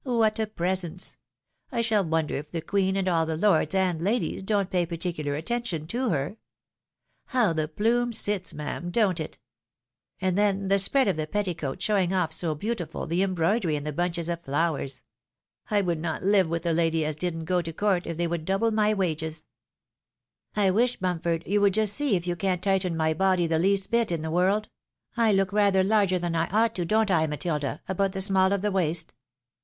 [0.03, 1.17] What a presence!
[1.71, 5.35] I shall wonder if the Queen, and all the lords and ladies, don't pay particular
[5.35, 6.37] attention to her.
[7.29, 9.37] Plow the plume sits, ma'am, don't it?
[10.19, 13.85] And then the spread of the petti coat, showing off so beautiful the embroidery and
[13.85, 15.03] the bunches of flowers!
[15.69, 18.43] I would not live with a lady as didn't go to com't, if they would
[18.43, 19.43] double my wages."
[20.55, 23.91] "I wish, Bumpford, you would just see if you can't tighten my body the least
[23.91, 24.67] bit in the world;
[25.15, 26.35] I look rather larger than.
[26.35, 29.13] I ought to do, don't I, Matilda, about the small of the waist